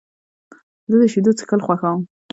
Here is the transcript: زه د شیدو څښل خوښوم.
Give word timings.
زه 0.89 0.95
د 1.01 1.03
شیدو 1.11 1.31
څښل 1.37 1.61
خوښوم. 1.65 1.99